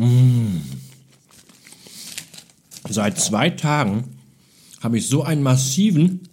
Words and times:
Mmh. 0.00 0.62
Seit 2.88 3.20
zwei 3.20 3.50
Tagen 3.50 4.16
habe 4.80 4.96
ich 4.96 5.06
so 5.06 5.22
einen 5.22 5.42
massiven 5.42 6.26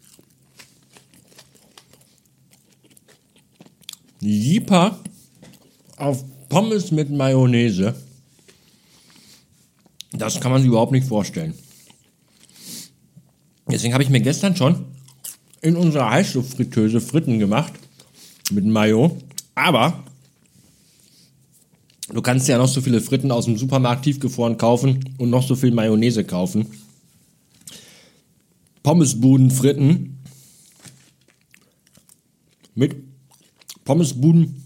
Jeeper 4.21 4.97
auf 5.97 6.23
Pommes 6.47 6.91
mit 6.91 7.09
Mayonnaise. 7.09 7.93
Das 10.13 10.39
kann 10.39 10.53
man 10.53 10.61
sich 10.61 10.69
überhaupt 10.69 10.93
nicht 10.93 11.05
vorstellen. 11.05 11.53
Deswegen 13.69 13.93
habe 13.93 14.03
ich 14.03 14.09
mir 14.09 14.21
gestern 14.21 14.55
schon 14.55 14.85
in 15.61 15.75
unserer 15.75 16.09
Heißluftfritteuse 16.09 17.01
Fritten 17.01 17.37
gemacht 17.37 17.73
mit 18.49 18.63
Mayo. 18.63 19.17
Aber 19.55 20.05
du 22.09 22.21
kannst 22.21 22.47
ja 22.47 22.57
noch 22.57 22.67
so 22.67 22.81
viele 22.81 23.01
Fritten 23.01 23.31
aus 23.31 23.45
dem 23.45 23.57
Supermarkt 23.57 24.03
tiefgefroren 24.03 24.57
kaufen 24.57 25.15
und 25.17 25.29
noch 25.29 25.45
so 25.45 25.55
viel 25.55 25.71
Mayonnaise 25.71 26.23
kaufen. 26.23 26.67
Pommesbuden 28.83 29.51
fritten 29.51 30.17
mit 32.75 32.95
Pommesbuden 33.83 34.63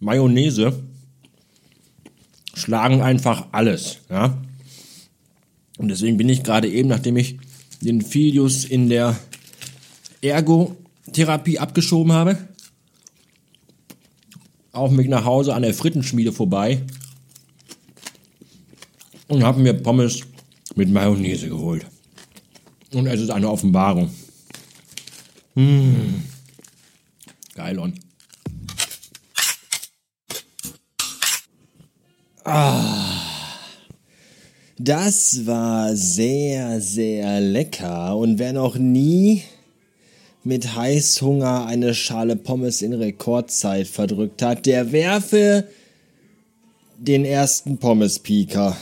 Mayonnaise 0.00 0.84
schlagen 2.54 3.02
einfach 3.02 3.46
alles, 3.52 3.98
ja. 4.10 4.36
Und 5.78 5.88
deswegen 5.88 6.16
bin 6.16 6.28
ich 6.28 6.42
gerade 6.42 6.68
eben, 6.68 6.88
nachdem 6.88 7.16
ich 7.16 7.38
den 7.80 8.02
Filius 8.02 8.64
in 8.64 8.88
der 8.88 9.18
Ergotherapie 10.20 11.58
abgeschoben 11.58 12.12
habe, 12.12 12.36
auf 14.78 14.90
mich 14.90 15.08
nach 15.08 15.24
Hause 15.24 15.54
an 15.54 15.62
der 15.62 15.74
Frittenschmiede 15.74 16.32
vorbei 16.32 16.82
und 19.28 19.44
habe 19.44 19.60
mir 19.60 19.74
Pommes 19.74 20.22
mit 20.74 20.90
Mayonnaise 20.90 21.48
geholt. 21.48 21.86
Und 22.92 23.06
es 23.06 23.20
ist 23.20 23.30
eine 23.30 23.50
Offenbarung. 23.50 24.10
Mmh. 25.54 26.22
Geil 27.54 27.78
on. 27.78 27.94
Ah. 32.44 33.18
Das 34.78 35.44
war 35.44 35.96
sehr, 35.96 36.80
sehr 36.80 37.40
lecker. 37.40 38.16
Und 38.16 38.38
wer 38.38 38.52
noch 38.52 38.76
nie 38.76 39.42
mit 40.48 40.74
Heißhunger 40.74 41.66
eine 41.66 41.92
Schale 41.92 42.34
Pommes 42.34 42.80
in 42.80 42.94
Rekordzeit 42.94 43.86
verdrückt 43.86 44.40
hat, 44.40 44.64
der 44.64 44.92
werfe 44.92 45.68
den 46.96 47.26
ersten 47.26 47.76
Pommes-Pieker. 47.76 48.74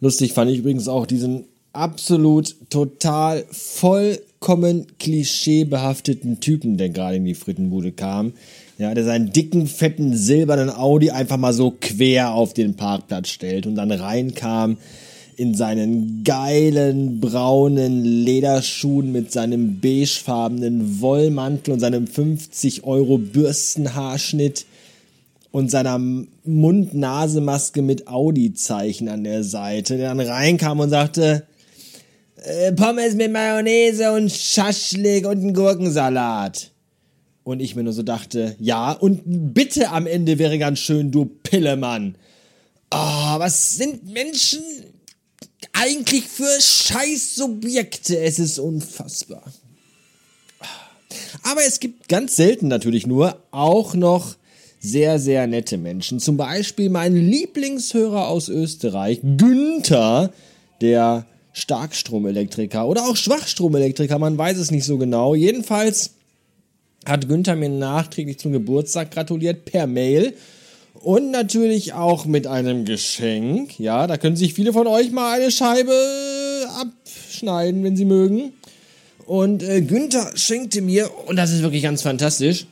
Lustig 0.00 0.32
fand 0.32 0.50
ich 0.50 0.58
übrigens 0.58 0.88
auch 0.88 1.06
diesen 1.06 1.44
absolut 1.72 2.56
total 2.70 3.44
vollkommen 3.52 4.88
klischeebehafteten 4.98 6.40
Typen, 6.40 6.76
der 6.76 6.88
gerade 6.88 7.18
in 7.18 7.24
die 7.24 7.36
Frittenbude 7.36 7.92
kam. 7.92 8.32
Ja, 8.78 8.94
der 8.94 9.04
seinen 9.04 9.32
dicken, 9.32 9.68
fetten, 9.68 10.16
silbernen 10.16 10.70
Audi 10.70 11.12
einfach 11.12 11.36
mal 11.36 11.52
so 11.52 11.72
quer 11.80 12.34
auf 12.34 12.52
den 12.52 12.74
Parkplatz 12.74 13.28
stellt 13.28 13.68
und 13.68 13.76
dann 13.76 13.92
reinkam 13.92 14.76
in 15.36 15.54
seinen 15.54 16.24
geilen 16.24 17.20
braunen 17.20 18.04
Lederschuhen 18.04 19.12
mit 19.12 19.32
seinem 19.32 19.80
beigefarbenen 19.80 21.00
Wollmantel 21.00 21.74
und 21.74 21.80
seinem 21.80 22.06
50 22.06 22.84
Euro 22.84 23.18
Bürstenhaarschnitt 23.18 24.66
und 25.50 25.70
seiner 25.70 26.00
Mund-Nase-Maske 26.44 27.82
mit 27.82 28.08
Audi-Zeichen 28.08 29.08
an 29.08 29.24
der 29.24 29.44
Seite, 29.44 29.96
der 29.96 30.08
dann 30.08 30.20
reinkam 30.20 30.80
und 30.80 30.90
sagte, 30.90 31.46
äh, 32.36 32.72
Pommes 32.72 33.14
mit 33.14 33.32
Mayonnaise 33.32 34.12
und 34.12 34.32
Schaschlik 34.32 35.26
und 35.26 35.38
einen 35.38 35.54
Gurkensalat. 35.54 36.72
Und 37.44 37.60
ich 37.60 37.76
mir 37.76 37.82
nur 37.82 37.92
so 37.92 38.02
dachte, 38.02 38.56
ja, 38.58 38.92
und 38.92 39.22
bitte 39.24 39.90
am 39.90 40.06
Ende 40.06 40.38
wäre 40.38 40.58
ganz 40.58 40.78
schön, 40.78 41.10
du 41.10 41.26
Pillemann. 41.26 42.16
Oh, 42.90 43.38
was 43.38 43.76
sind 43.76 44.12
Menschen 44.12 44.62
eigentlich 45.72 46.24
für 46.24 46.60
Scheißsubjekte? 46.60 48.18
Es 48.18 48.38
ist 48.38 48.58
unfassbar. 48.58 49.42
Aber 51.42 51.60
es 51.66 51.80
gibt 51.80 52.08
ganz 52.08 52.36
selten 52.36 52.68
natürlich 52.68 53.06
nur 53.06 53.42
auch 53.50 53.94
noch 53.94 54.36
sehr, 54.80 55.18
sehr 55.18 55.46
nette 55.46 55.78
Menschen. 55.78 56.20
Zum 56.20 56.36
Beispiel 56.36 56.90
mein 56.90 57.16
Lieblingshörer 57.16 58.28
aus 58.28 58.48
Österreich, 58.48 59.20
Günther, 59.22 60.32
der 60.80 61.26
Starkstromelektriker 61.52 62.86
oder 62.86 63.06
auch 63.06 63.16
Schwachstromelektriker, 63.16 64.18
man 64.18 64.36
weiß 64.36 64.58
es 64.58 64.70
nicht 64.70 64.84
so 64.84 64.98
genau. 64.98 65.34
Jedenfalls 65.34 66.10
hat 67.06 67.28
Günther 67.28 67.56
mir 67.56 67.68
nachträglich 67.68 68.38
zum 68.38 68.52
Geburtstag 68.52 69.10
gratuliert 69.10 69.64
per 69.64 69.86
Mail 69.86 70.34
und 70.94 71.30
natürlich 71.30 71.92
auch 71.92 72.24
mit 72.24 72.46
einem 72.46 72.84
Geschenk. 72.84 73.78
Ja, 73.78 74.06
da 74.06 74.16
können 74.16 74.36
sich 74.36 74.54
viele 74.54 74.72
von 74.72 74.86
euch 74.86 75.10
mal 75.10 75.40
eine 75.40 75.50
Scheibe 75.50 75.92
abschneiden, 76.76 77.84
wenn 77.84 77.96
sie 77.96 78.04
mögen. 78.04 78.52
Und 79.26 79.62
äh, 79.62 79.82
Günther 79.82 80.32
schenkte 80.34 80.82
mir, 80.82 81.10
und 81.26 81.36
das 81.36 81.50
ist 81.50 81.62
wirklich 81.62 81.82
ganz 81.82 82.02
fantastisch, 82.02 82.66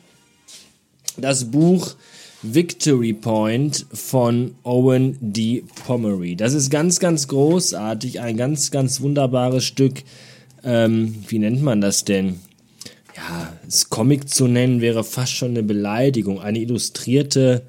das 1.16 1.50
Buch 1.50 1.94
Victory 2.42 3.12
Point 3.12 3.86
von 3.92 4.56
Owen 4.64 5.16
D. 5.20 5.64
Pomeroy. 5.86 6.34
Das 6.34 6.54
ist 6.54 6.70
ganz, 6.70 6.98
ganz 6.98 7.28
großartig, 7.28 8.20
ein 8.20 8.36
ganz, 8.36 8.70
ganz 8.70 9.00
wunderbares 9.00 9.64
Stück. 9.64 10.02
Ähm, 10.64 11.24
wie 11.28 11.38
nennt 11.38 11.62
man 11.62 11.80
das 11.80 12.04
denn? 12.04 12.40
Ja, 13.16 13.52
das 13.64 13.90
Comic 13.90 14.28
zu 14.28 14.48
nennen 14.48 14.80
wäre 14.80 15.04
fast 15.04 15.32
schon 15.32 15.50
eine 15.50 15.62
Beleidigung. 15.62 16.40
Eine 16.40 16.58
illustrierte 16.58 17.62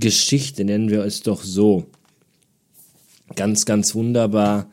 Geschichte 0.00 0.64
nennen 0.64 0.90
wir 0.90 1.04
es 1.04 1.22
doch 1.22 1.42
so. 1.42 1.86
Ganz, 3.34 3.66
ganz 3.66 3.94
wunderbar, 3.94 4.70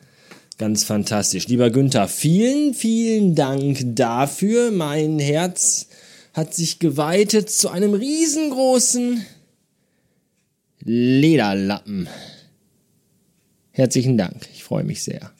ganz 0.58 0.84
fantastisch. 0.84 1.48
Lieber 1.48 1.70
Günther, 1.70 2.08
vielen, 2.08 2.74
vielen 2.74 3.34
Dank 3.34 3.78
dafür. 3.96 4.70
Mein 4.70 5.18
Herz 5.18 5.88
hat 6.32 6.54
sich 6.54 6.78
geweitet 6.78 7.50
zu 7.50 7.68
einem 7.68 7.94
riesengroßen 7.94 9.24
Lederlappen. 10.80 12.08
Herzlichen 13.70 14.16
Dank, 14.16 14.48
ich 14.52 14.62
freue 14.62 14.84
mich 14.84 15.02
sehr. 15.02 15.32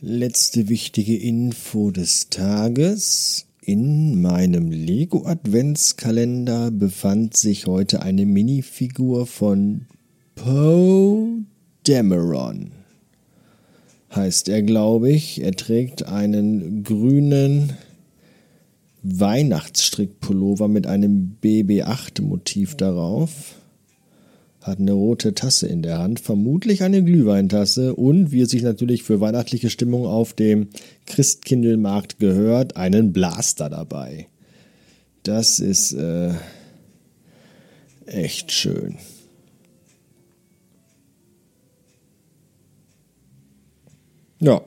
Letzte 0.00 0.68
wichtige 0.68 1.16
Info 1.16 1.90
des 1.90 2.28
Tages. 2.30 3.47
In 3.68 4.22
meinem 4.22 4.70
Lego 4.70 5.26
Adventskalender 5.26 6.70
befand 6.70 7.36
sich 7.36 7.66
heute 7.66 8.00
eine 8.00 8.24
Minifigur 8.24 9.26
von 9.26 9.82
Poe 10.34 11.44
Dameron 11.86 12.70
heißt 14.16 14.48
er, 14.48 14.62
glaube 14.62 15.10
ich. 15.10 15.42
Er 15.42 15.52
trägt 15.52 16.08
einen 16.08 16.82
grünen 16.82 17.74
Weihnachtsstrickpullover 19.02 20.66
mit 20.68 20.86
einem 20.86 21.36
BB8-Motiv 21.42 22.74
darauf. 22.74 23.57
Hat 24.60 24.80
eine 24.80 24.92
rote 24.92 25.34
Tasse 25.34 25.68
in 25.68 25.82
der 25.82 25.98
Hand, 25.98 26.20
vermutlich 26.20 26.82
eine 26.82 27.02
Glühweintasse 27.02 27.94
und, 27.94 28.32
wie 28.32 28.40
es 28.40 28.50
sich 28.50 28.62
natürlich 28.62 29.02
für 29.02 29.20
weihnachtliche 29.20 29.70
Stimmung 29.70 30.06
auf 30.06 30.32
dem 30.32 30.68
Christkindlmarkt 31.06 32.18
gehört, 32.18 32.76
einen 32.76 33.12
Blaster 33.12 33.70
dabei. 33.70 34.26
Das 35.22 35.58
ist 35.58 35.92
äh, 35.92 36.32
echt 38.06 38.50
schön. 38.52 38.96
Ja, 44.40 44.60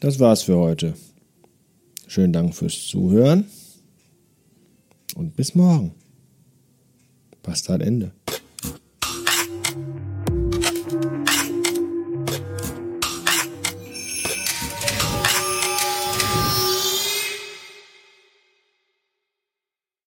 das 0.00 0.18
war's 0.18 0.42
für 0.42 0.56
heute. 0.56 0.94
Schönen 2.06 2.32
Dank 2.32 2.54
fürs 2.54 2.86
Zuhören 2.86 3.44
und 5.14 5.36
bis 5.36 5.54
morgen. 5.54 5.92
Bastard 7.42 7.82
Ende. 7.82 8.12